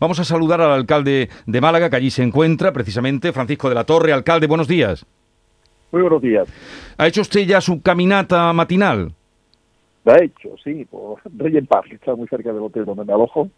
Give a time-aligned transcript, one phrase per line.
[0.00, 3.84] Vamos a saludar al alcalde de Málaga, que allí se encuentra precisamente, Francisco de la
[3.84, 4.14] Torre.
[4.14, 5.04] Alcalde, buenos días.
[5.92, 6.48] Muy buenos días.
[6.96, 9.12] ¿Ha hecho usted ya su caminata matinal?
[10.06, 13.50] La ha hecho, sí, por Rey que está muy cerca del hotel donde me alojo.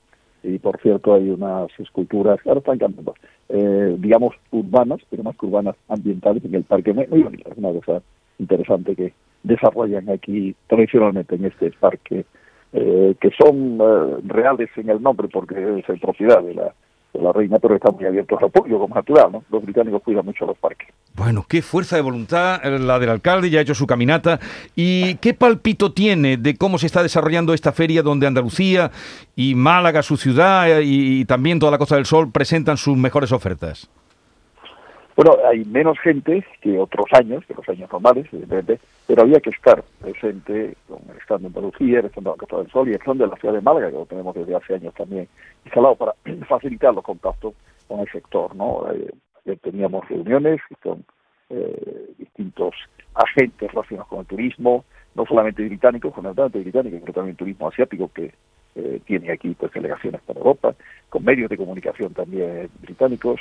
[0.43, 3.15] Y por cierto, hay unas esculturas, ahora están cambiando,
[3.49, 6.93] eh, digamos, urbanas, pero más que urbanas, ambientales en el parque.
[6.93, 8.03] Muy, muy bonita, es una cosa
[8.41, 9.13] interesante que
[9.45, 12.25] desarrollan aquí tradicionalmente en este parque,
[12.73, 16.75] eh, que son eh, reales en el nombre porque es propiedad de la
[17.21, 19.45] la reina, pero está muy abierto al público, como natural, ¿no?
[19.51, 20.89] Los británicos cuidan mucho los parques.
[21.15, 24.41] Bueno, qué fuerza de voluntad la del alcalde, ya ha hecho su caminata.
[24.75, 28.91] ¿Y qué palpito tiene de cómo se está desarrollando esta feria donde Andalucía
[29.37, 33.91] y Málaga, su ciudad, y también toda la Costa del Sol presentan sus mejores ofertas?
[35.15, 39.51] Bueno, hay menos gente que otros años, que los años normales, evidentemente, pero había que
[39.51, 42.93] estar presente con el stand de Andalucía, el stand de la Costa del Sol y
[42.93, 45.29] el stand de la ciudad de Málaga, que lo tenemos desde hace años también
[45.65, 46.15] instalado para
[46.49, 47.55] facilitar los contactos
[47.89, 48.57] con el sector.
[48.57, 48.87] ¿no?
[48.91, 51.05] Eh, teníamos reuniones con
[51.51, 52.75] eh, distintos
[53.15, 58.33] agentes relacionados con el turismo, no solamente británicos, fundamentalmente británicos, pero también turismo asiático que
[58.75, 60.75] eh, tiene aquí pues delegaciones para Europa,
[61.11, 63.41] con medios de comunicación también británicos,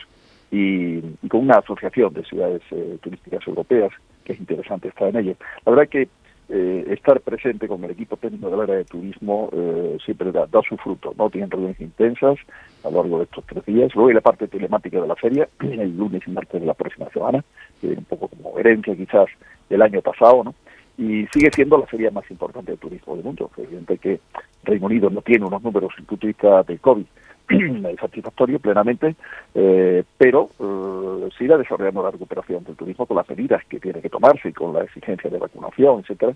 [0.52, 1.00] y,
[1.30, 3.92] con una asociación de ciudades eh, turísticas europeas,
[4.26, 5.36] que es interesante estar en ello.
[5.66, 6.10] La verdad que
[6.50, 10.76] eh, estar presente con el equipo técnico del área de turismo eh, siempre da, su
[10.76, 11.30] fruto, ¿no?
[11.30, 12.38] Tienen reuniones intensas
[12.84, 13.96] a lo largo de estos tres días.
[13.96, 17.10] Luego hay la parte telemática de la feria, el lunes y martes de la próxima
[17.12, 17.42] semana,
[17.80, 19.28] que un poco como herencia quizás
[19.70, 20.56] del año pasado, ¿no?
[20.98, 23.50] Y sigue siendo la feria más importante de turismo del mundo.
[23.56, 24.20] Evidente que
[24.66, 27.06] Reino Unido no tiene unos números sin punto de del COVID
[28.00, 29.16] satisfactorio plenamente,
[29.56, 34.02] eh, pero eh, se irá desarrollando la recuperación del turismo con las medidas que tiene
[34.02, 36.34] que tomarse y con la exigencia de vacunación, etcétera.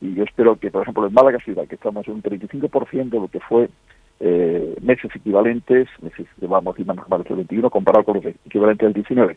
[0.00, 3.18] Y yo espero que, por ejemplo, en Málaga ciudad, que estamos en un 35% de
[3.18, 3.68] lo que fue
[4.20, 9.36] eh, meses equivalentes, meses, vamos, más normales del 21, comparado con los equivalentes del 19,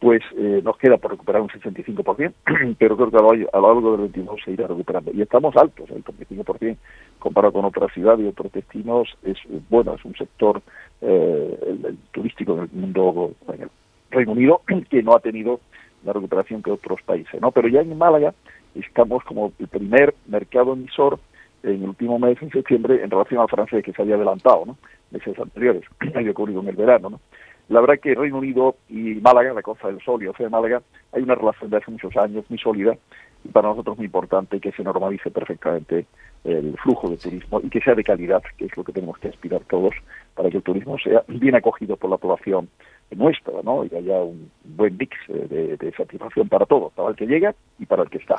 [0.00, 2.32] pues eh, nos queda por recuperar un 65%,
[2.78, 5.10] pero creo que a lo, a lo largo del 22 se irá recuperando.
[5.12, 6.76] Y estamos altos, el 35%
[7.18, 9.36] comparado con otras ciudades y otros destinos, es
[9.68, 10.62] bueno, es un sector
[11.00, 13.70] eh, el, turístico en el mundo, en el
[14.10, 15.60] Reino Unido, que no ha tenido
[16.04, 17.50] la recuperación que otros países, ¿no?
[17.50, 18.34] Pero ya en Málaga
[18.74, 21.18] estamos como el primer mercado emisor
[21.62, 24.78] en el último mes, en septiembre, en relación al francés que se había adelantado, ¿no?
[25.10, 27.20] Meses anteriores, había ocurrido en el verano, ¿no?
[27.68, 30.82] La verdad que Reino Unido y Málaga, la Costa del Sol y Océano de Málaga,
[31.12, 32.96] hay una relación de hace muchos años muy sólida
[33.44, 36.06] y para nosotros es muy importante que se normalice perfectamente
[36.48, 39.28] el flujo de turismo y que sea de calidad, que es lo que tenemos que
[39.28, 39.94] aspirar todos
[40.34, 42.68] para que el turismo sea bien acogido por la población
[43.16, 43.84] nuestra, ¿no?
[43.84, 48.02] Y haya un buen mix de, satisfacción para todos, para el que llega y para
[48.02, 48.36] el que está.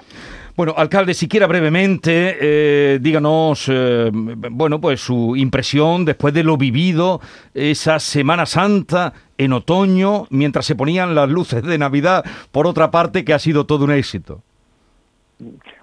[0.55, 7.19] Bueno, alcalde, siquiera brevemente, eh, díganos, eh, bueno, pues su impresión después de lo vivido
[7.53, 13.25] esa Semana Santa en otoño, mientras se ponían las luces de Navidad, por otra parte,
[13.25, 14.43] que ha sido todo un éxito.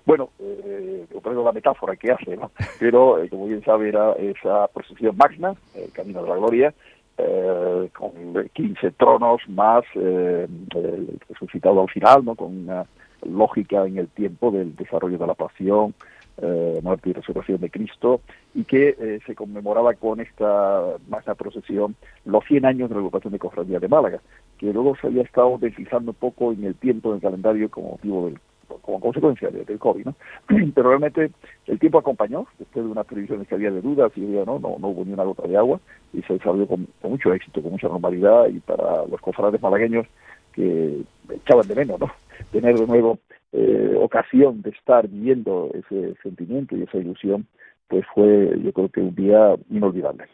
[0.04, 2.50] Bueno, eh, traigo la metáfora que hace, ¿no?
[2.78, 6.74] Pero, como bien sabe, era esa procesión magna, el Camino de la Gloria,
[7.18, 8.12] eh, con
[8.52, 12.34] 15 tronos más eh, el resucitado al final, ¿no?
[12.34, 12.84] con una
[13.22, 15.94] lógica en el tiempo del desarrollo de la pasión,
[16.38, 18.20] eh, muerte y resurrección de Cristo,
[18.54, 21.96] y que eh, se conmemoraba con esta magna procesión
[22.26, 24.20] los 100 años de la agrupación de Cofradía de Málaga,
[24.58, 27.92] que luego se había estado deslizando un poco en el tiempo, en el calendario, como
[27.92, 28.38] motivo del
[28.86, 30.14] como consecuencia del COVID, ¿no?
[30.74, 31.30] Pero realmente
[31.66, 34.58] el tiempo acompañó, después de unas previsiones que había de dudas y había, ¿no?
[34.58, 35.80] No, no hubo ni una gota de agua
[36.12, 40.06] y se desarrolló con, mucho éxito, con mucha normalidad y para los cofrades malagueños
[40.52, 42.10] que echaban de menos, ¿no?
[42.52, 43.18] Tener de nuevo
[43.52, 47.46] eh, ocasión de estar viviendo ese sentimiento y esa ilusión,
[47.88, 50.24] pues fue yo creo que un día inolvidable.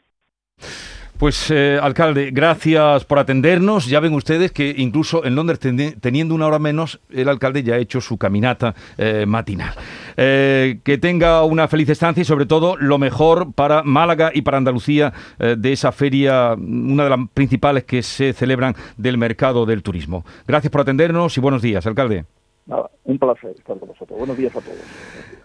[1.22, 3.86] Pues, eh, alcalde, gracias por atendernos.
[3.86, 5.60] Ya ven ustedes que incluso en Londres,
[6.00, 9.72] teniendo una hora menos, el alcalde ya ha hecho su caminata eh, matinal.
[10.16, 14.56] Eh, que tenga una feliz estancia y, sobre todo, lo mejor para Málaga y para
[14.56, 20.24] Andalucía de esa feria, una de las principales que se celebran del mercado del turismo.
[20.48, 22.24] Gracias por atendernos y buenos días, alcalde.
[23.04, 24.18] un placer estar con vosotros.
[24.18, 25.41] Buenos días a todos.